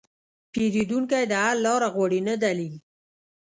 پیرودونکی 0.51 1.23
د 1.31 1.33
حل 1.43 1.57
لاره 1.65 1.89
غواړي، 1.95 2.19
نه 2.29 2.35
دلیل. 2.43 2.75